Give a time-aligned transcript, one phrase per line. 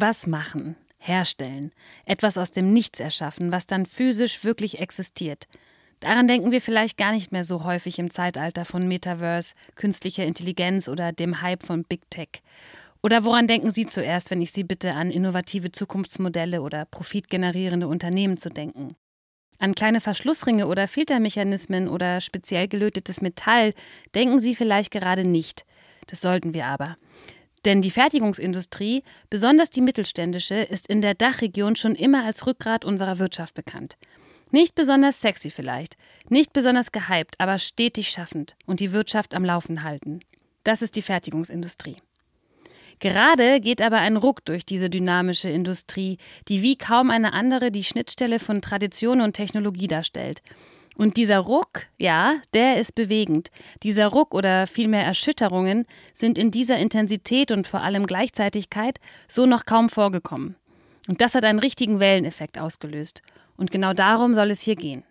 [0.00, 1.72] Was machen, herstellen,
[2.04, 5.48] etwas aus dem Nichts erschaffen, was dann physisch wirklich existiert.
[5.98, 10.86] Daran denken wir vielleicht gar nicht mehr so häufig im Zeitalter von Metaverse, künstlicher Intelligenz
[10.86, 12.28] oder dem Hype von Big Tech.
[13.02, 18.36] Oder woran denken Sie zuerst, wenn ich Sie bitte, an innovative Zukunftsmodelle oder profitgenerierende Unternehmen
[18.36, 18.94] zu denken?
[19.58, 23.74] An kleine Verschlussringe oder Filtermechanismen oder speziell gelötetes Metall
[24.14, 25.64] denken Sie vielleicht gerade nicht.
[26.06, 26.96] Das sollten wir aber.
[27.68, 33.18] Denn die Fertigungsindustrie, besonders die mittelständische, ist in der Dachregion schon immer als Rückgrat unserer
[33.18, 33.98] Wirtschaft bekannt.
[34.50, 35.98] Nicht besonders sexy vielleicht,
[36.30, 40.20] nicht besonders gehypt, aber stetig schaffend und die Wirtschaft am Laufen halten.
[40.64, 41.96] Das ist die Fertigungsindustrie.
[43.00, 46.16] Gerade geht aber ein Ruck durch diese dynamische Industrie,
[46.48, 50.40] die wie kaum eine andere die Schnittstelle von Tradition und Technologie darstellt.
[50.98, 53.52] Und dieser Ruck, ja, der ist bewegend.
[53.84, 59.64] Dieser Ruck oder vielmehr Erschütterungen sind in dieser Intensität und vor allem Gleichzeitigkeit so noch
[59.64, 60.56] kaum vorgekommen.
[61.06, 63.22] Und das hat einen richtigen Welleneffekt ausgelöst.
[63.56, 65.04] Und genau darum soll es hier gehen.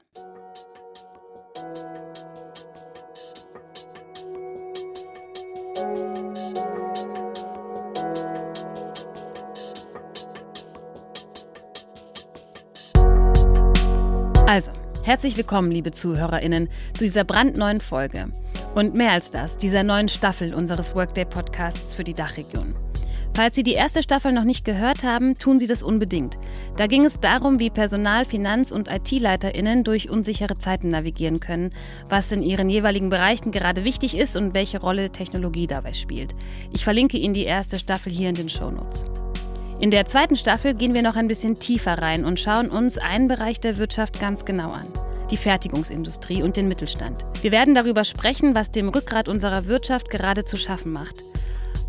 [14.46, 14.72] Also,
[15.08, 18.26] herzlich willkommen, liebe ZuhörerInnen, zu dieser brandneuen Folge.
[18.76, 22.76] Und mehr als das, dieser neuen Staffel unseres Workday-Podcasts für die Dachregion.
[23.34, 26.38] Falls Sie die erste Staffel noch nicht gehört haben, tun Sie das unbedingt.
[26.76, 31.70] Da ging es darum, wie Personal-, Finanz- und IT-LeiterInnen durch unsichere Zeiten navigieren können,
[32.10, 36.36] was in ihren jeweiligen Bereichen gerade wichtig ist und welche Rolle Technologie dabei spielt.
[36.74, 39.06] Ich verlinke Ihnen die erste Staffel hier in den Shownotes.
[39.80, 43.28] In der zweiten Staffel gehen wir noch ein bisschen tiefer rein und schauen uns einen
[43.28, 44.88] Bereich der Wirtschaft ganz genau an
[45.30, 47.26] die Fertigungsindustrie und den Mittelstand.
[47.42, 51.24] Wir werden darüber sprechen, was dem Rückgrat unserer Wirtschaft gerade zu schaffen macht.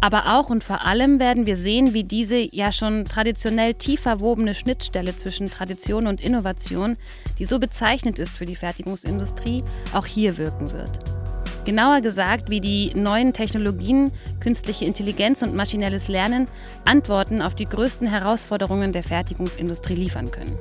[0.01, 4.55] Aber auch und vor allem werden wir sehen, wie diese ja schon traditionell tief verwobene
[4.55, 6.97] Schnittstelle zwischen Tradition und Innovation,
[7.39, 11.18] die so bezeichnend ist für die Fertigungsindustrie, auch hier wirken wird.
[11.69, 16.49] Genauer gesagt, wie die neuen Technologien, künstliche Intelligenz und maschinelles Lernen
[16.87, 20.59] Antworten auf die größten Herausforderungen der Fertigungsindustrie liefern können.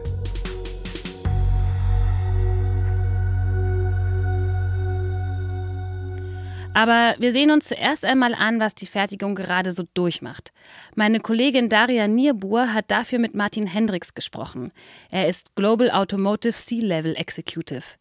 [6.73, 10.51] Aber wir sehen uns zuerst einmal an, was die Fertigung gerade so durchmacht.
[10.95, 14.73] Meine Kollegin Daria Nierbur hat dafür mit Martin Hendricks gesprochen.
[15.09, 17.95] Er ist Global Automotive C-Level Executive.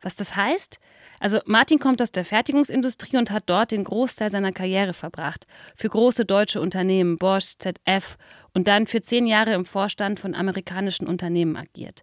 [0.00, 0.78] Was das heißt?
[1.22, 5.46] Also Martin kommt aus der Fertigungsindustrie und hat dort den Großteil seiner Karriere verbracht.
[5.76, 8.16] Für große deutsche Unternehmen, Bosch, ZF
[8.54, 12.02] und dann für zehn Jahre im Vorstand von amerikanischen Unternehmen agiert.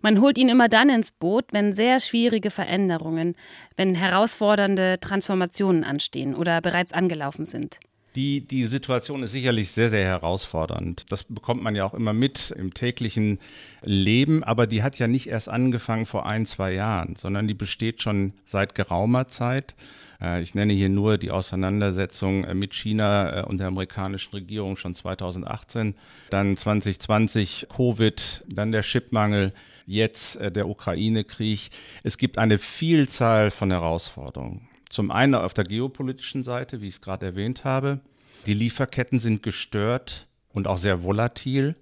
[0.00, 3.36] Man holt ihn immer dann ins Boot, wenn sehr schwierige Veränderungen,
[3.76, 7.78] wenn herausfordernde Transformationen anstehen oder bereits angelaufen sind.
[8.18, 11.04] Die, die Situation ist sicherlich sehr, sehr herausfordernd.
[11.08, 13.38] Das bekommt man ja auch immer mit im täglichen
[13.84, 18.02] Leben, aber die hat ja nicht erst angefangen vor ein, zwei Jahren, sondern die besteht
[18.02, 19.76] schon seit geraumer Zeit.
[20.20, 24.76] Äh, ich nenne hier nur die Auseinandersetzung äh, mit China äh, und der amerikanischen Regierung
[24.76, 25.94] schon 2018,
[26.30, 29.52] dann 2020 Covid, dann der Chipmangel,
[29.86, 31.70] jetzt der Ukraine-Krieg.
[32.02, 34.68] Es gibt eine Vielzahl von Herausforderungen.
[34.90, 38.00] Zum einen auf der geopolitischen Seite, wie ich es gerade erwähnt habe.
[38.46, 41.76] Die Lieferketten sind gestört und auch sehr volatil.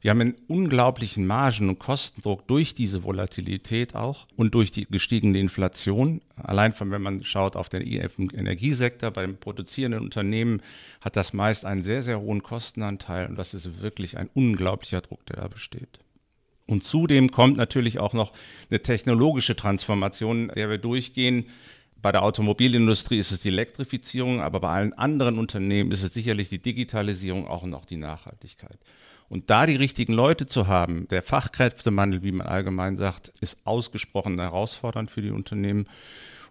[0.00, 5.38] Wir haben einen unglaublichen Margen- und Kostendruck durch diese Volatilität auch und durch die gestiegene
[5.38, 6.22] Inflation.
[6.36, 10.62] Allein von, wenn man schaut auf den Energiesektor, beim produzierenden Unternehmen
[11.02, 15.26] hat das meist einen sehr, sehr hohen Kostenanteil und das ist wirklich ein unglaublicher Druck,
[15.26, 15.98] der da besteht.
[16.66, 18.32] Und zudem kommt natürlich auch noch
[18.70, 21.46] eine technologische Transformation, der wir durchgehen.
[22.02, 26.48] Bei der Automobilindustrie ist es die Elektrifizierung, aber bei allen anderen Unternehmen ist es sicherlich
[26.48, 28.78] die Digitalisierung, auch noch die Nachhaltigkeit.
[29.28, 34.38] Und da die richtigen Leute zu haben, der Fachkräftemangel, wie man allgemein sagt, ist ausgesprochen
[34.38, 35.86] herausfordernd für die Unternehmen.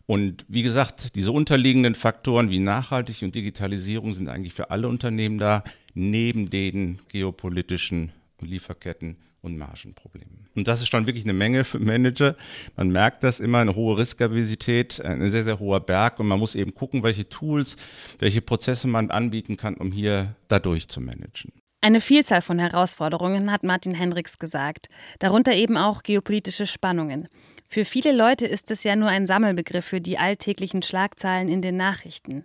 [0.05, 5.37] Und wie gesagt, diese unterliegenden Faktoren wie Nachhaltigkeit und Digitalisierung sind eigentlich für alle Unternehmen
[5.37, 5.63] da,
[5.93, 8.11] neben den geopolitischen
[8.47, 10.47] Lieferketten und Margenproblemen.
[10.55, 12.35] Und das ist schon wirklich eine Menge für Manager.
[12.75, 16.55] Man merkt das immer, eine hohe Riskabilität, ein sehr, sehr hoher Berg und man muss
[16.55, 17.77] eben gucken, welche Tools,
[18.19, 21.53] welche Prozesse man anbieten kann, um hier dadurch zu managen.
[21.81, 24.89] Eine Vielzahl von Herausforderungen hat Martin Hendricks gesagt,
[25.19, 27.29] darunter eben auch geopolitische Spannungen.
[27.71, 31.77] Für viele Leute ist es ja nur ein Sammelbegriff für die alltäglichen Schlagzeilen in den
[31.77, 32.43] Nachrichten.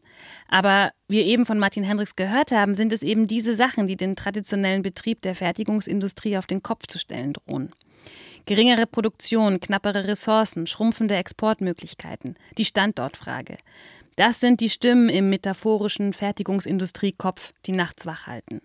[0.49, 3.97] Aber wie wir eben von Martin Hendricks gehört haben, sind es eben diese Sachen, die
[3.97, 7.71] den traditionellen Betrieb der Fertigungsindustrie auf den Kopf zu stellen drohen.
[8.45, 13.57] Geringere Produktion, knappere Ressourcen, schrumpfende Exportmöglichkeiten, die Standortfrage.
[14.17, 18.61] Das sind die Stimmen im metaphorischen Fertigungsindustriekopf, die nachts wach halten.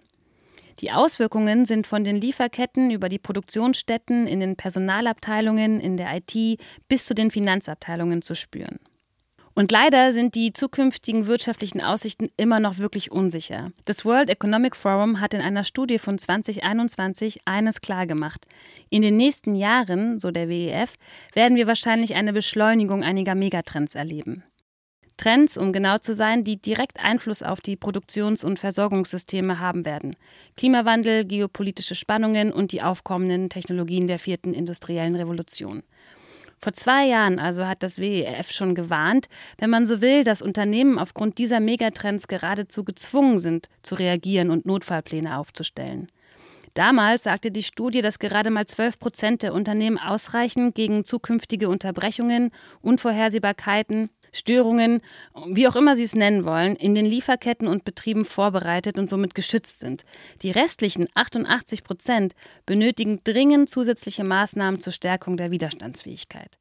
[0.80, 6.60] Die Auswirkungen sind von den Lieferketten über die Produktionsstätten in den Personalabteilungen, in der IT
[6.88, 8.80] bis zu den Finanzabteilungen zu spüren.
[9.56, 13.72] Und leider sind die zukünftigen wirtschaftlichen Aussichten immer noch wirklich unsicher.
[13.84, 18.46] Das World Economic Forum hat in einer Studie von 2021 eines klargemacht.
[18.90, 20.94] In den nächsten Jahren, so der WEF,
[21.34, 24.46] werden wir wahrscheinlich eine Beschleunigung einiger Megatrends erleben.
[25.19, 30.16] Trends, um genau zu sein, die direkt Einfluss auf die Produktions- und Versorgungssysteme haben werden.
[30.56, 35.83] Klimawandel, geopolitische Spannungen und die aufkommenden Technologien der vierten industriellen Revolution.
[36.57, 39.27] Vor zwei Jahren also hat das WEF schon gewarnt,
[39.57, 44.66] wenn man so will, dass Unternehmen aufgrund dieser Megatrends geradezu gezwungen sind, zu reagieren und
[44.66, 46.07] Notfallpläne aufzustellen.
[46.75, 52.51] Damals sagte die Studie, dass gerade mal 12 Prozent der Unternehmen ausreichen, gegen zukünftige Unterbrechungen,
[52.81, 55.02] Unvorhersehbarkeiten Störungen,
[55.48, 59.36] wie auch immer Sie es nennen wollen, in den Lieferketten und Betrieben vorbereitet und somit
[59.36, 60.06] geschützt sind.
[60.42, 62.34] Die restlichen 88 Prozent
[62.66, 66.58] benötigen dringend zusätzliche Maßnahmen zur Stärkung der Widerstandsfähigkeit.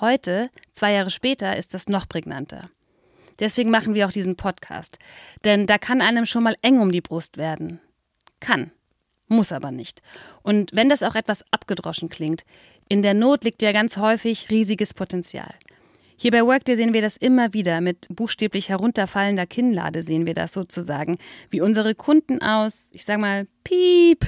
[0.00, 2.70] Heute, zwei Jahre später, ist das noch prägnanter.
[3.38, 4.98] Deswegen machen wir auch diesen Podcast.
[5.44, 7.80] Denn da kann einem schon mal eng um die Brust werden.
[8.40, 8.72] Kann.
[9.26, 10.02] Muss aber nicht.
[10.42, 12.44] Und wenn das auch etwas abgedroschen klingt,
[12.88, 15.54] in der Not liegt ja ganz häufig riesiges Potenzial.
[16.16, 17.80] Hier bei Workday sehen wir das immer wieder.
[17.80, 21.18] Mit buchstäblich herunterfallender Kinnlade sehen wir das sozusagen,
[21.50, 24.26] wie unsere Kunden aus, ich sag mal, piep,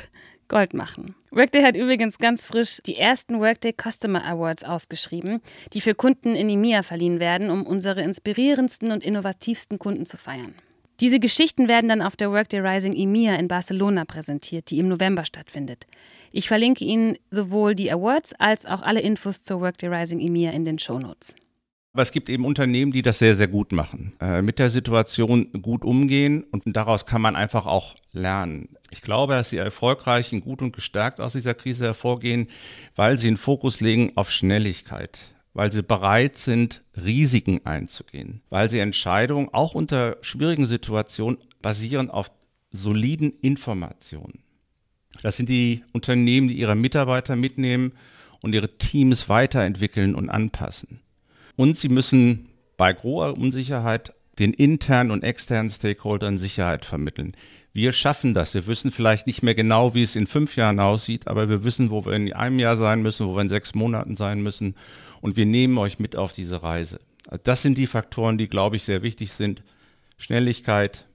[0.49, 1.15] Gold machen.
[1.31, 5.41] Workday hat übrigens ganz frisch die ersten Workday Customer Awards ausgeschrieben,
[5.73, 10.55] die für Kunden in EMEA verliehen werden, um unsere inspirierendsten und innovativsten Kunden zu feiern.
[11.01, 15.25] Diese Geschichten werden dann auf der Workday Rising EMEA in Barcelona präsentiert, die im November
[15.25, 15.87] stattfindet.
[16.33, 20.65] Ich verlinke Ihnen sowohl die Awards als auch alle Infos zur Workday Rising EMEA in
[20.65, 21.35] den Show Notes.
[21.97, 25.51] Aber es gibt eben Unternehmen, die das sehr, sehr gut machen, äh, mit der Situation
[25.63, 28.69] gut umgehen und daraus kann man einfach auch lernen.
[28.91, 32.49] Ich glaube, dass sie erfolgreich und gut und gestärkt aus dieser Krise hervorgehen,
[32.97, 35.19] weil sie einen Fokus legen auf Schnelligkeit,
[35.55, 42.31] weil sie bereit sind, Risiken einzugehen, weil sie Entscheidungen auch unter schwierigen Situationen basieren auf
[42.73, 44.41] soliden Informationen.
[45.23, 47.93] Das sind die Unternehmen, die ihre Mitarbeiter mitnehmen
[48.43, 51.01] und ihre Teams weiterentwickeln und anpassen.
[51.57, 57.35] Und sie müssen bei großer Unsicherheit den internen und externen Stakeholdern Sicherheit vermitteln.
[57.73, 58.55] Wir schaffen das.
[58.55, 61.91] Wir wissen vielleicht nicht mehr genau, wie es in fünf Jahren aussieht, aber wir wissen,
[61.91, 64.77] wo wir in einem Jahr sein müssen, wo wir in sechs Monaten sein müssen.
[65.21, 67.01] Und wir nehmen euch mit auf diese Reise.
[67.43, 69.63] Das sind die Faktoren, die, glaube ich, sehr wichtig sind.
[70.17, 71.07] Schnelligkeit,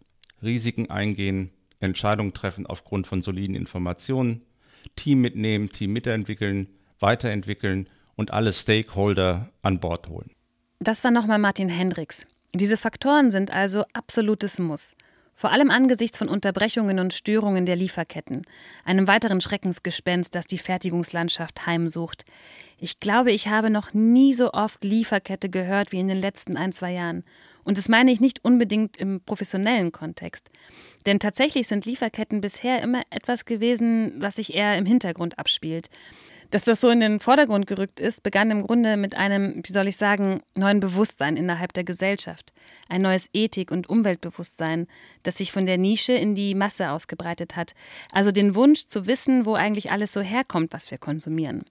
[0.43, 4.41] Risiken eingehen, Entscheidungen treffen aufgrund von soliden Informationen,
[4.95, 6.67] Team mitnehmen, Team mitentwickeln,
[6.99, 7.87] weiterentwickeln
[8.21, 10.29] und alle Stakeholder an Bord holen.
[10.79, 12.27] Das war nochmal Martin Hendricks.
[12.53, 14.95] Diese Faktoren sind also absolutes Muss.
[15.33, 18.43] Vor allem angesichts von Unterbrechungen und Störungen der Lieferketten,
[18.85, 22.25] einem weiteren Schreckensgespenst, das die Fertigungslandschaft heimsucht.
[22.77, 26.73] Ich glaube, ich habe noch nie so oft Lieferkette gehört wie in den letzten ein,
[26.73, 27.23] zwei Jahren.
[27.63, 30.51] Und das meine ich nicht unbedingt im professionellen Kontext.
[31.07, 35.89] Denn tatsächlich sind Lieferketten bisher immer etwas gewesen, was sich eher im Hintergrund abspielt.
[36.51, 39.87] Dass das so in den Vordergrund gerückt ist, begann im Grunde mit einem, wie soll
[39.87, 42.51] ich sagen, neuen Bewusstsein innerhalb der Gesellschaft.
[42.89, 44.87] Ein neues Ethik- und Umweltbewusstsein,
[45.23, 47.73] das sich von der Nische in die Masse ausgebreitet hat.
[48.11, 51.63] Also den Wunsch zu wissen, wo eigentlich alles so herkommt, was wir konsumieren.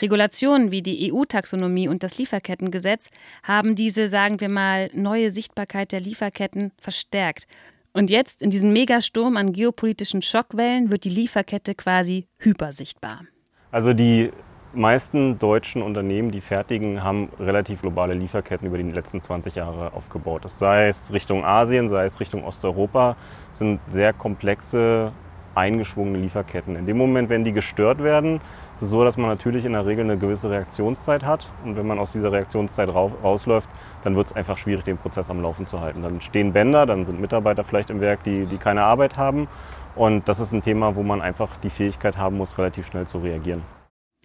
[0.00, 3.10] Regulationen wie die EU-Taxonomie und das Lieferkettengesetz
[3.42, 7.46] haben diese, sagen wir mal, neue Sichtbarkeit der Lieferketten verstärkt.
[7.92, 13.26] Und jetzt, in diesem Megasturm an geopolitischen Schockwellen, wird die Lieferkette quasi hypersichtbar.
[13.72, 14.30] Also die
[14.74, 20.44] meisten deutschen Unternehmen, die fertigen, haben relativ globale Lieferketten über die letzten 20 Jahre aufgebaut.
[20.44, 23.16] Das sei es Richtung Asien, sei es Richtung Osteuropa,
[23.54, 25.12] sind sehr komplexe,
[25.54, 26.76] eingeschwungene Lieferketten.
[26.76, 28.42] In dem Moment, wenn die gestört werden,
[28.74, 31.50] ist es so, dass man natürlich in der Regel eine gewisse Reaktionszeit hat.
[31.64, 33.70] Und wenn man aus dieser Reaktionszeit rausläuft,
[34.04, 36.02] dann wird es einfach schwierig, den Prozess am Laufen zu halten.
[36.02, 39.48] Dann stehen Bänder, dann sind Mitarbeiter vielleicht im Werk, die, die keine Arbeit haben.
[39.94, 43.18] Und das ist ein Thema, wo man einfach die Fähigkeit haben muss, relativ schnell zu
[43.18, 43.62] reagieren.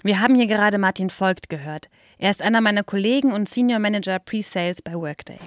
[0.04, 1.90] Wir haben hier gerade Martin Voigt gehört.
[2.20, 5.40] Er ist einer meiner Kollegen und Senior Manager Pre-Sales bei Workday.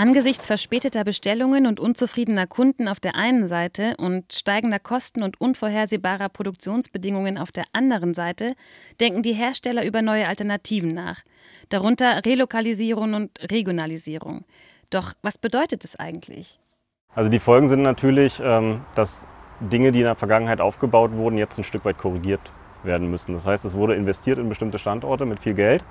[0.00, 6.30] Angesichts verspäteter Bestellungen und unzufriedener Kunden auf der einen Seite und steigender Kosten und unvorhersehbarer
[6.30, 8.54] Produktionsbedingungen auf der anderen Seite
[8.98, 11.20] denken die Hersteller über neue Alternativen nach,
[11.68, 14.46] darunter Relokalisierung und Regionalisierung.
[14.88, 16.58] Doch was bedeutet es eigentlich?
[17.14, 19.28] Also die Folgen sind natürlich, ähm, dass
[19.60, 22.40] Dinge, die in der Vergangenheit aufgebaut wurden, jetzt ein Stück weit korrigiert
[22.84, 23.34] werden müssen.
[23.34, 25.84] Das heißt, es wurde investiert in bestimmte Standorte mit viel Geld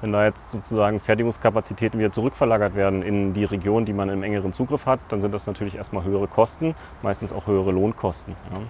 [0.00, 4.52] Wenn da jetzt sozusagen Fertigungskapazitäten wieder zurückverlagert werden in die Region, die man im engeren
[4.52, 8.36] Zugriff hat, dann sind das natürlich erstmal höhere Kosten, meistens auch höhere Lohnkosten.
[8.52, 8.60] Ja.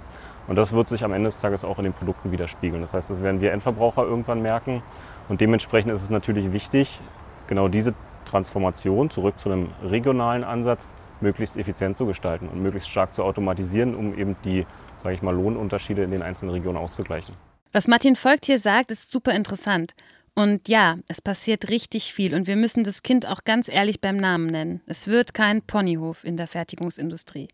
[0.47, 2.83] Und das wird sich am Ende des Tages auch in den Produkten widerspiegeln.
[2.83, 4.83] Das heißt, das werden wir Endverbraucher irgendwann merken.
[5.29, 7.01] Und dementsprechend ist es natürlich wichtig,
[7.47, 13.15] genau diese Transformation zurück zu einem regionalen Ansatz möglichst effizient zu gestalten und möglichst stark
[13.15, 14.67] zu automatisieren, um eben die,
[14.97, 17.35] sage ich mal, Lohnunterschiede in den einzelnen Regionen auszugleichen.
[17.73, 19.95] Was Martin Volkt hier sagt, ist super interessant.
[20.37, 24.17] Und ja, es passiert richtig viel und wir müssen das Kind auch ganz ehrlich beim
[24.17, 24.81] Namen nennen.
[24.87, 27.49] Es wird kein Ponyhof in der Fertigungsindustrie.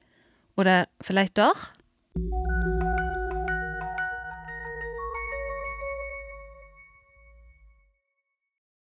[0.57, 1.69] Oder vielleicht doch?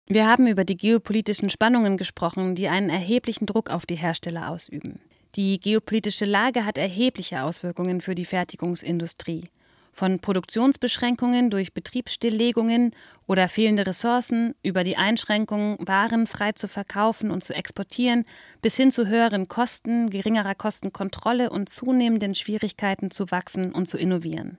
[0.08, 5.00] Wir haben über die geopolitischen Spannungen gesprochen, die einen erheblichen Druck auf die Hersteller ausüben.
[5.36, 9.50] Die geopolitische Lage hat erhebliche Auswirkungen für die Fertigungsindustrie.
[9.94, 12.96] Von Produktionsbeschränkungen durch Betriebsstilllegungen
[13.28, 18.24] oder fehlende Ressourcen über die Einschränkung, Waren frei zu verkaufen und zu exportieren,
[18.62, 24.58] bis hin zu höheren Kosten, geringerer Kostenkontrolle und zunehmenden Schwierigkeiten zu wachsen und zu innovieren.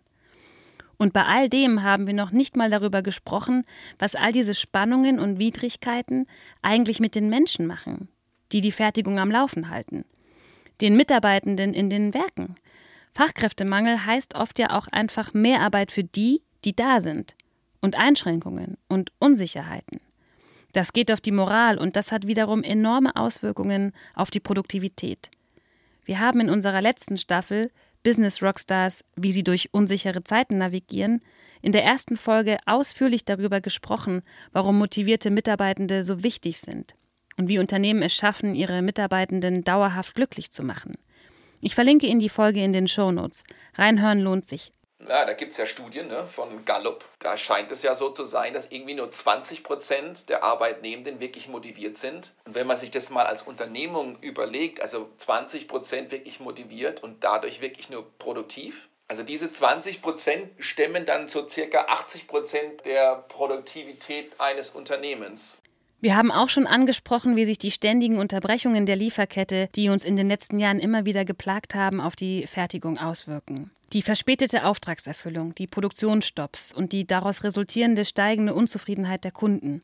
[0.99, 3.65] Und bei all dem haben wir noch nicht mal darüber gesprochen,
[3.99, 6.27] was all diese Spannungen und Widrigkeiten
[6.61, 8.09] eigentlich mit den Menschen machen,
[8.53, 10.05] die die Fertigung am Laufen halten,
[10.81, 12.55] den Mitarbeitenden in den Werken,
[13.15, 17.35] Fachkräftemangel heißt oft ja auch einfach mehr Arbeit für die, die da sind.
[17.81, 19.99] Und Einschränkungen und Unsicherheiten.
[20.73, 25.31] Das geht auf die Moral und das hat wiederum enorme Auswirkungen auf die Produktivität.
[26.05, 27.71] Wir haben in unserer letzten Staffel
[28.03, 31.23] Business Rockstars, wie sie durch unsichere Zeiten navigieren,
[31.61, 36.95] in der ersten Folge ausführlich darüber gesprochen, warum motivierte Mitarbeitende so wichtig sind
[37.37, 40.97] und wie Unternehmen es schaffen, ihre Mitarbeitenden dauerhaft glücklich zu machen–
[41.63, 43.45] ich verlinke Ihnen die Folge in den Shownotes.
[43.77, 44.73] Reinhören lohnt sich.
[45.09, 47.05] Ja, da gibt es ja Studien ne, von Gallup.
[47.21, 51.49] Da scheint es ja so zu sein, dass irgendwie nur 20 Prozent der Arbeitnehmenden wirklich
[51.49, 52.33] motiviert sind.
[52.45, 57.23] Und wenn man sich das mal als Unternehmung überlegt, also 20 Prozent wirklich motiviert und
[57.23, 63.25] dadurch wirklich nur produktiv, also diese 20 Prozent stemmen dann so circa 80 Prozent der
[63.29, 65.61] Produktivität eines Unternehmens.
[66.03, 70.17] Wir haben auch schon angesprochen, wie sich die ständigen Unterbrechungen der Lieferkette, die uns in
[70.17, 73.71] den letzten Jahren immer wieder geplagt haben, auf die Fertigung auswirken.
[73.93, 79.81] Die verspätete Auftragserfüllung, die Produktionsstopps und die daraus resultierende steigende Unzufriedenheit der Kunden.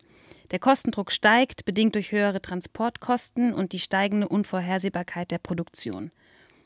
[0.50, 6.10] Der Kostendruck steigt, bedingt durch höhere Transportkosten und die steigende Unvorhersehbarkeit der Produktion.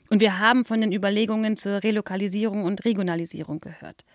[0.08, 4.06] Und wir haben von den Überlegungen zur Relokalisierung und Regionalisierung gehört.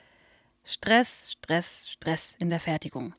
[0.63, 3.13] Stress, Stress, Stress in der Fertigung.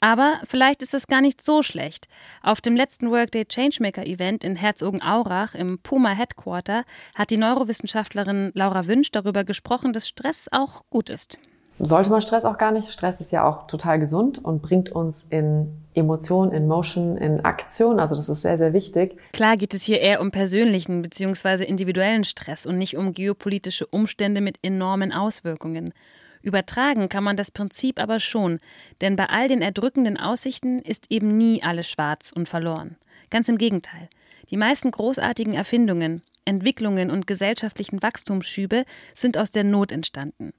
[0.00, 2.06] Aber vielleicht ist es gar nicht so schlecht.
[2.42, 8.86] Auf dem letzten Workday Changemaker Event in Herzogenaurach im Puma Headquarter hat die Neurowissenschaftlerin Laura
[8.86, 11.38] Wünsch darüber gesprochen, dass Stress auch gut ist.
[11.80, 12.90] Sollte man Stress auch gar nicht.
[12.90, 18.00] Stress ist ja auch total gesund und bringt uns in Emotion, in Motion, in Aktion.
[18.00, 19.16] Also das ist sehr, sehr wichtig.
[19.32, 21.64] Klar geht es hier eher um persönlichen bzw.
[21.64, 25.92] individuellen Stress und nicht um geopolitische Umstände mit enormen Auswirkungen.
[26.42, 28.60] Übertragen kann man das Prinzip aber schon,
[29.00, 32.96] denn bei all den erdrückenden Aussichten ist eben nie alles schwarz und verloren.
[33.30, 34.08] Ganz im Gegenteil.
[34.50, 40.52] Die meisten großartigen Erfindungen, Entwicklungen und gesellschaftlichen Wachstumsschübe sind aus der Not entstanden.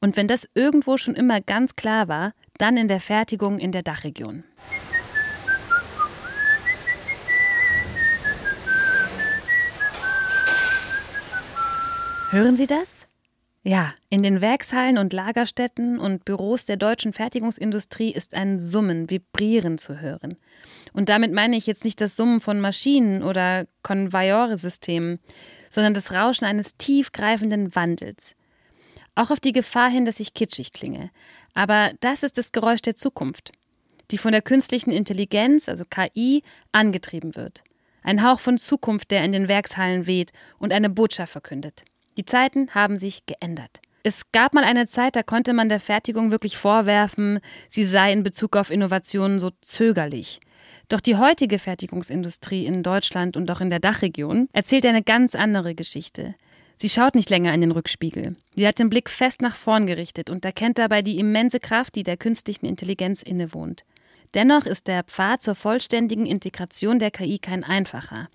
[0.00, 3.82] Und wenn das irgendwo schon immer ganz klar war, dann in der Fertigung in der
[3.82, 4.44] Dachregion.
[12.30, 13.01] Hören Sie das?
[13.64, 19.78] Ja, in den Werkshallen und Lagerstätten und Büros der deutschen Fertigungsindustrie ist ein Summen, Vibrieren
[19.78, 20.36] zu hören.
[20.92, 25.20] Und damit meine ich jetzt nicht das Summen von Maschinen oder Konvoiore-Systemen,
[25.70, 28.34] sondern das Rauschen eines tiefgreifenden Wandels.
[29.14, 31.10] Auch auf die Gefahr hin, dass ich kitschig klinge.
[31.54, 33.52] Aber das ist das Geräusch der Zukunft,
[34.10, 36.42] die von der künstlichen Intelligenz, also KI,
[36.72, 37.62] angetrieben wird.
[38.02, 41.84] Ein Hauch von Zukunft, der in den Werkshallen weht und eine Botschaft verkündet.
[42.16, 43.80] Die Zeiten haben sich geändert.
[44.04, 47.38] Es gab mal eine Zeit, da konnte man der Fertigung wirklich vorwerfen,
[47.68, 50.40] sie sei in Bezug auf Innovationen so zögerlich.
[50.88, 55.74] Doch die heutige Fertigungsindustrie in Deutschland und auch in der Dachregion erzählt eine ganz andere
[55.74, 56.34] Geschichte.
[56.76, 58.34] Sie schaut nicht länger in den Rückspiegel.
[58.56, 62.02] Sie hat den Blick fest nach vorn gerichtet und erkennt dabei die immense Kraft, die
[62.02, 63.84] der künstlichen Intelligenz innewohnt.
[64.34, 68.28] Dennoch ist der Pfad zur vollständigen Integration der KI kein einfacher.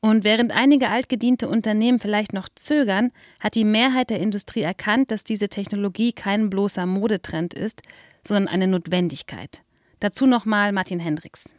[0.00, 5.24] Und während einige altgediente Unternehmen vielleicht noch zögern, hat die Mehrheit der Industrie erkannt, dass
[5.24, 7.82] diese Technologie kein bloßer Modetrend ist,
[8.26, 9.62] sondern eine Notwendigkeit.
[10.00, 11.54] Dazu nochmal Martin Hendricks.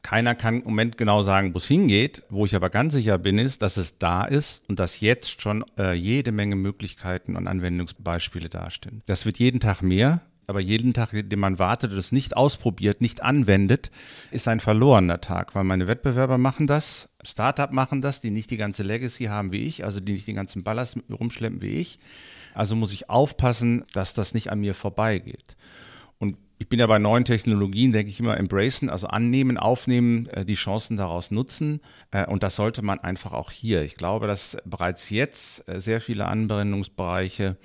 [0.00, 2.24] Keiner kann im Moment genau sagen, wo es hingeht.
[2.28, 5.64] Wo ich aber ganz sicher bin, ist, dass es da ist und dass jetzt schon
[5.78, 9.02] äh, jede Menge Möglichkeiten und Anwendungsbeispiele dastehen.
[9.06, 13.00] Das wird jeden Tag mehr Aber jeden Tag, den man wartet und es nicht ausprobiert,
[13.00, 13.90] nicht anwendet,
[14.30, 18.56] ist ein verlorener Tag, weil meine Wettbewerber machen das, Startup machen das, die nicht die
[18.56, 21.98] ganze Legacy haben wie ich, also die nicht den ganzen Ballast rumschleppen wie ich.
[22.54, 25.56] Also muss ich aufpassen, dass das nicht an mir vorbeigeht.
[26.18, 30.44] Und ich bin ja bei neuen Technologien, denke ich immer, embracen, also annehmen, aufnehmen, äh,
[30.44, 31.80] die Chancen daraus nutzen.
[32.10, 33.82] Äh, und das sollte man einfach auch hier.
[33.82, 37.56] Ich glaube, dass bereits jetzt äh, sehr viele Anwendungsbereiche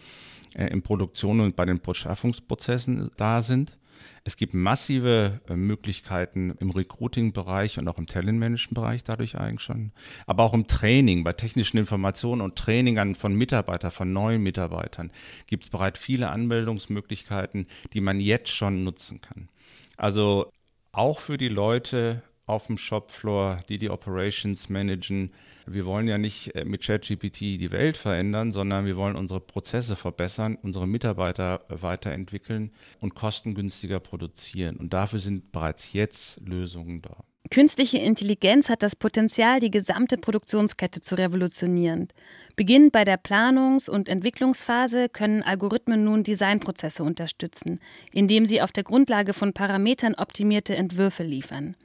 [0.54, 3.77] in Produktion und bei den Beschaffungsprozessen da sind.
[4.24, 9.94] Es gibt massive äh, Möglichkeiten im Recruiting-Bereich und auch im Talent-Management-Bereich dadurch eigentlich schon.
[10.25, 15.12] Aber auch im Training, bei technischen Informationen und Training von Mitarbeitern, von neuen Mitarbeitern
[15.48, 19.48] gibt es bereits viele Anmeldungsmöglichkeiten, die man jetzt schon nutzen kann.
[19.96, 20.51] Also
[20.92, 25.32] auch für die Leute auf dem Shopfloor, die die Operations managen.
[25.66, 29.96] Wir wollen ja nicht äh, mit ChatGPT die Welt verändern, sondern wir wollen unsere Prozesse
[29.96, 34.77] verbessern, unsere Mitarbeiter weiterentwickeln und kostengünstiger produzieren.
[34.77, 37.24] Und dafür sind bereits jetzt Lösungen da.
[37.50, 42.10] Künstliche Intelligenz hat das Potenzial, die gesamte Produktionskette zu revolutionieren.
[42.56, 47.80] Beginnend bei der Planungs- und Entwicklungsphase können Algorithmen nun Designprozesse unterstützen,
[48.12, 51.75] indem sie auf der Grundlage von Parametern optimierte Entwürfe liefern.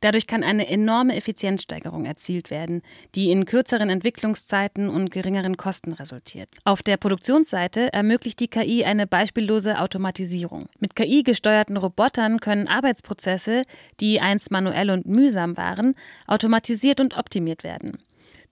[0.00, 2.82] Dadurch kann eine enorme Effizienzsteigerung erzielt werden,
[3.14, 6.48] die in kürzeren Entwicklungszeiten und geringeren Kosten resultiert.
[6.64, 10.66] Auf der Produktionsseite ermöglicht die KI eine beispiellose Automatisierung.
[10.78, 13.64] Mit KI gesteuerten Robotern können Arbeitsprozesse,
[14.00, 15.94] die einst manuell und mühsam waren,
[16.26, 17.98] automatisiert und optimiert werden.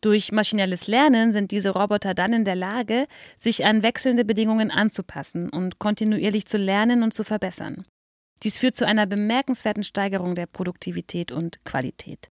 [0.00, 3.06] Durch maschinelles Lernen sind diese Roboter dann in der Lage,
[3.38, 7.86] sich an wechselnde Bedingungen anzupassen und kontinuierlich zu lernen und zu verbessern.
[8.43, 12.28] Dies führt zu einer bemerkenswerten Steigerung der Produktivität und Qualität.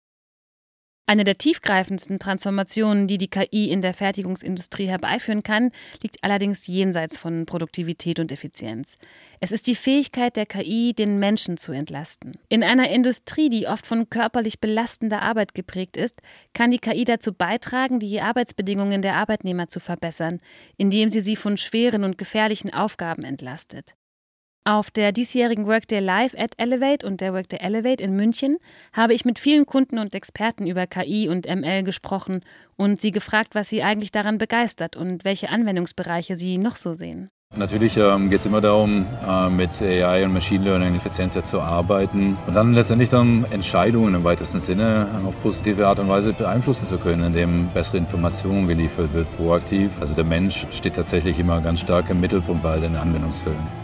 [1.05, 7.17] Eine der tiefgreifendsten Transformationen, die die KI in der Fertigungsindustrie herbeiführen kann, liegt allerdings jenseits
[7.17, 8.95] von Produktivität und Effizienz.
[9.41, 12.37] Es ist die Fähigkeit der KI, den Menschen zu entlasten.
[12.47, 16.21] In einer Industrie, die oft von körperlich belastender Arbeit geprägt ist,
[16.53, 20.39] kann die KI dazu beitragen, die Arbeitsbedingungen der Arbeitnehmer zu verbessern,
[20.77, 23.95] indem sie sie von schweren und gefährlichen Aufgaben entlastet.
[24.65, 28.55] Auf der diesjährigen Workday Live at Elevate und der Workday Elevate in München
[28.93, 32.45] habe ich mit vielen Kunden und Experten über KI und ML gesprochen
[32.77, 37.29] und sie gefragt, was sie eigentlich daran begeistert und welche Anwendungsbereiche sie noch so sehen.
[37.57, 42.37] Natürlich ähm, geht es immer darum, äh, mit AI und Machine Learning effizienter zu arbeiten
[42.47, 46.97] und dann letztendlich dann Entscheidungen im weitesten Sinne auf positive Art und Weise beeinflussen zu
[46.97, 49.91] können, indem bessere Informationen geliefert wird, proaktiv.
[49.99, 53.82] Also der Mensch steht tatsächlich immer ganz stark im Mittelpunkt bei den Anwendungsfällen.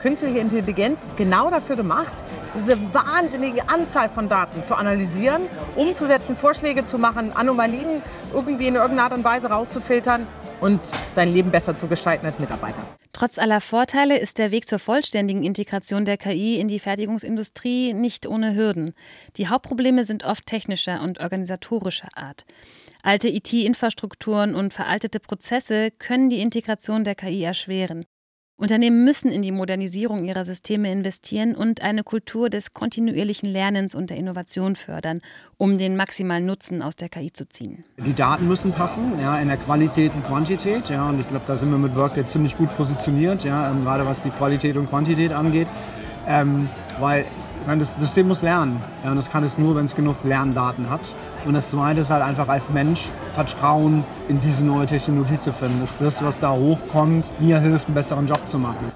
[0.00, 5.42] Künstliche Intelligenz ist genau dafür gemacht, diese wahnsinnige Anzahl von Daten zu analysieren,
[5.76, 10.26] umzusetzen, Vorschläge zu machen, Anomalien irgendwie in irgendeiner Art und Weise rauszufiltern
[10.62, 10.80] und
[11.14, 12.82] dein Leben besser zu gestalten als Mitarbeiter.
[13.12, 18.26] Trotz aller Vorteile ist der Weg zur vollständigen Integration der KI in die Fertigungsindustrie nicht
[18.26, 18.94] ohne Hürden.
[19.36, 22.46] Die Hauptprobleme sind oft technischer und organisatorischer Art.
[23.02, 28.06] Alte IT-Infrastrukturen und veraltete Prozesse können die Integration der KI erschweren.
[28.60, 34.10] Unternehmen müssen in die Modernisierung ihrer Systeme investieren und eine Kultur des kontinuierlichen Lernens und
[34.10, 35.22] der Innovation fördern,
[35.56, 37.84] um den maximalen Nutzen aus der KI zu ziehen.
[38.04, 40.90] Die Daten müssen passen, ja, in der Qualität und Quantität.
[40.90, 44.04] Ja, und ich glaube, da sind wir mit Workday ziemlich gut positioniert, ja, ähm, gerade
[44.04, 45.68] was die Qualität und Quantität angeht.
[46.28, 46.68] Ähm,
[46.98, 47.24] weil
[47.66, 48.82] meine, das System muss lernen.
[49.04, 51.00] Ja, und das kann es nur, wenn es genug Lerndaten hat.
[51.46, 55.80] Und das Zweite ist halt einfach als Mensch Vertrauen in diese neue Technologie zu finden.
[55.80, 58.92] Dass das, was da hochkommt, mir hilft, einen besseren Job zu machen.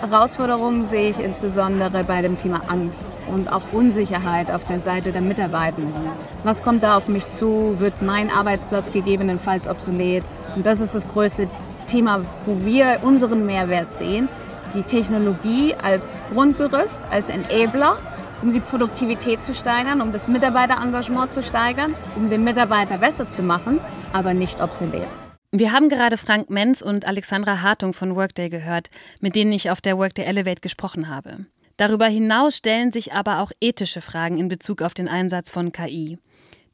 [0.00, 5.22] Herausforderungen sehe ich insbesondere bei dem Thema Angst und auch Unsicherheit auf der Seite der
[5.22, 6.10] Mitarbeitenden.
[6.42, 7.76] Was kommt da auf mich zu?
[7.78, 10.22] Wird mein Arbeitsplatz gegebenenfalls obsolet?
[10.56, 11.48] Und das ist das größte
[11.86, 14.28] Thema, wo wir unseren Mehrwert sehen.
[14.74, 17.96] Die Technologie als Grundgerüst, als Enabler
[18.42, 23.42] um die Produktivität zu steigern, um das Mitarbeiterengagement zu steigern, um den Mitarbeiter besser zu
[23.42, 23.80] machen,
[24.12, 25.06] aber nicht obsolet.
[25.52, 29.80] Wir haben gerade Frank Menz und Alexandra Hartung von Workday gehört, mit denen ich auf
[29.80, 31.46] der Workday Elevate gesprochen habe.
[31.76, 36.18] Darüber hinaus stellen sich aber auch ethische Fragen in Bezug auf den Einsatz von KI.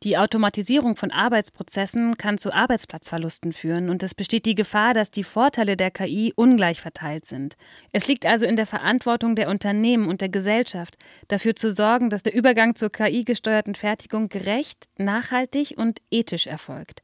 [0.03, 5.25] Die Automatisierung von Arbeitsprozessen kann zu Arbeitsplatzverlusten führen und es besteht die Gefahr, dass die
[5.25, 7.59] Vorteile der KI ungleich verteilt sind.
[7.93, 10.97] Es liegt also in der Verantwortung der Unternehmen und der Gesellschaft,
[11.29, 17.03] dafür zu sorgen, dass der Übergang zur KI-gesteuerten Fertigung gerecht, nachhaltig und ethisch erfolgt.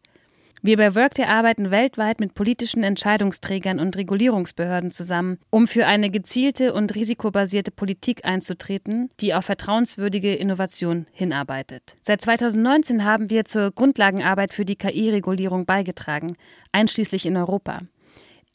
[0.67, 6.75] Wir bei Workday arbeiten weltweit mit politischen Entscheidungsträgern und Regulierungsbehörden zusammen, um für eine gezielte
[6.75, 11.97] und risikobasierte Politik einzutreten, die auf vertrauenswürdige Innovation hinarbeitet.
[12.03, 16.35] Seit 2019 haben wir zur Grundlagenarbeit für die KI-Regulierung beigetragen,
[16.73, 17.83] einschließlich in Europa.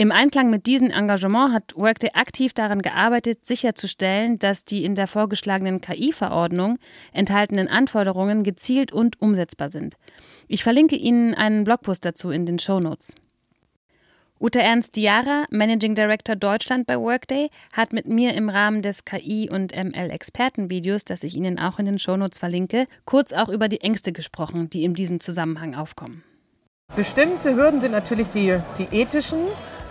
[0.02, 5.06] Im Einklang mit diesem Engagement hat Workday aktiv daran gearbeitet, sicherzustellen, dass die in der
[5.06, 6.80] vorgeschlagenen KI-Verordnung
[7.14, 9.98] enthaltenen Anforderungen gezielt und umsetzbar sind.
[10.48, 13.14] Ich verlinke Ihnen einen Blogpost dazu in den Show Notes.
[14.40, 19.52] Ute Ernst Diara, Managing Director Deutschland bei Workday, hat mit mir im Rahmen des KI-
[19.52, 24.14] und ML-Expertenvideos, das ich Ihnen auch in den Shownotes verlinke, kurz auch über die Ängste
[24.14, 26.24] gesprochen, die in diesem Zusammenhang aufkommen.
[26.96, 29.40] Bestimmte Hürden sind natürlich die, die ethischen,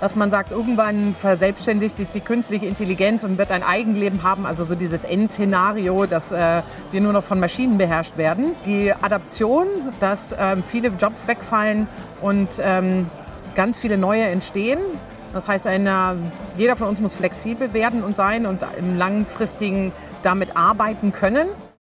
[0.01, 4.65] dass man sagt, irgendwann verselbstständigt sich die künstliche Intelligenz und wird ein Eigenleben haben, also
[4.65, 8.57] so dieses Endszenario, dass äh, wir nur noch von Maschinen beherrscht werden.
[8.65, 9.67] Die Adaption,
[10.01, 11.87] dass ähm, viele Jobs wegfallen
[12.21, 13.07] und ähm,
[13.55, 14.79] ganz viele neue entstehen.
[15.33, 16.17] Das heißt, eine,
[16.57, 21.47] jeder von uns muss flexibel werden und sein und im langfristigen damit arbeiten können.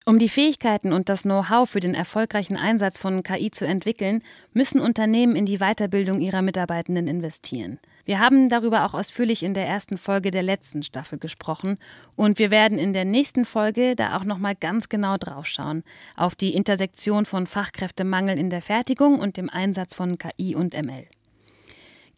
[0.08, 4.22] Um die Fähigkeiten und das Know-how für den erfolgreichen Einsatz von KI zu entwickeln,
[4.54, 7.80] müssen Unternehmen in die Weiterbildung ihrer Mitarbeitenden investieren.
[8.06, 11.80] Wir haben darüber auch ausführlich in der ersten Folge der letzten Staffel gesprochen
[12.16, 15.84] und wir werden in der nächsten Folge da auch noch mal ganz genau draufschauen
[16.16, 21.08] auf die Intersektion von Fachkräftemangel in der Fertigung und dem Einsatz von KI und ML.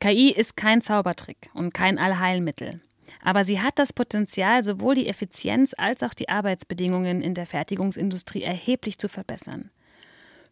[0.02, 2.82] KI ist kein Zaubertrick und kein Allheilmittel.
[3.24, 8.44] Aber sie hat das Potenzial, sowohl die Effizienz als auch die Arbeitsbedingungen in der Fertigungsindustrie
[8.44, 9.72] erheblich zu verbessern.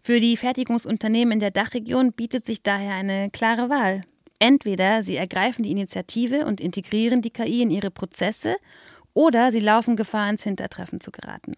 [0.01, 4.03] Für die Fertigungsunternehmen in der Dachregion bietet sich daher eine klare Wahl.
[4.45, 8.57] Entweder sie ergreifen die Initiative und integrieren die KI in ihre Prozesse,
[9.15, 11.55] oder sie laufen Gefahr, ins Hintertreffen zu geraten.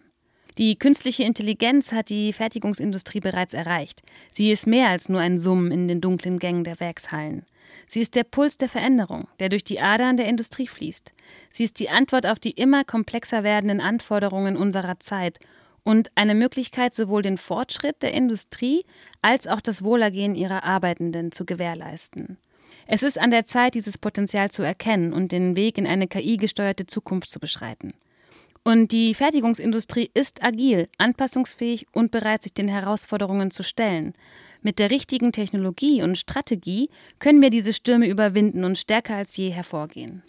[0.56, 4.00] Die künstliche Intelligenz hat die Fertigungsindustrie bereits erreicht.
[4.32, 7.44] Sie ist mehr als nur ein Summen in den dunklen Gängen der Werkshallen.
[7.88, 11.12] Sie ist der Puls der Veränderung, der durch die Adern der Industrie fließt.
[11.50, 15.40] Sie ist die Antwort auf die immer komplexer werdenden Anforderungen unserer Zeit
[15.84, 18.86] und eine Möglichkeit, sowohl den Fortschritt der Industrie
[19.20, 22.38] als auch das Wohlergehen ihrer Arbeitenden zu gewährleisten.
[22.90, 26.86] Es ist an der Zeit, dieses Potenzial zu erkennen und den Weg in eine KI-gesteuerte
[26.86, 27.92] Zukunft zu beschreiten.
[28.64, 34.14] Und die Fertigungsindustrie ist agil, anpassungsfähig und bereit, sich den Herausforderungen zu stellen.
[34.62, 39.50] Mit der richtigen Technologie und Strategie können wir diese Stürme überwinden und stärker als je
[39.50, 40.22] hervorgehen.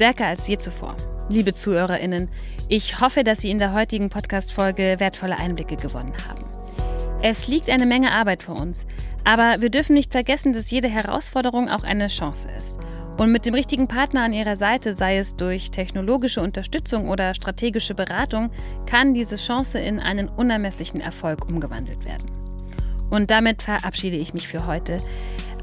[0.00, 0.96] Stärker als je zuvor.
[1.28, 2.30] Liebe Zuhörerinnen,
[2.68, 6.42] ich hoffe, dass Sie in der heutigen Podcast-Folge wertvolle Einblicke gewonnen haben.
[7.22, 8.86] Es liegt eine Menge Arbeit vor uns,
[9.24, 12.78] aber wir dürfen nicht vergessen, dass jede Herausforderung auch eine Chance ist.
[13.18, 17.94] Und mit dem richtigen Partner an Ihrer Seite, sei es durch technologische Unterstützung oder strategische
[17.94, 18.50] Beratung,
[18.86, 22.30] kann diese Chance in einen unermesslichen Erfolg umgewandelt werden.
[23.10, 25.02] Und damit verabschiede ich mich für heute.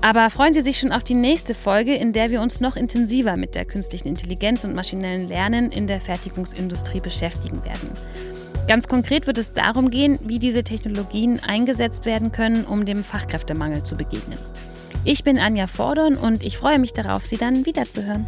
[0.02, 3.36] Aber freuen Sie sich schon auf die nächste Folge, in der wir uns noch intensiver
[3.36, 7.92] mit der künstlichen Intelligenz und maschinellen Lernen in der Fertigungsindustrie beschäftigen werden.
[8.68, 13.84] Ganz konkret wird es darum gehen, wie diese Technologien eingesetzt werden können, um dem Fachkräftemangel
[13.84, 14.38] zu begegnen.
[15.06, 18.26] Ich bin Anja Vordorn und ich freue mich darauf, Sie dann wiederzuhören.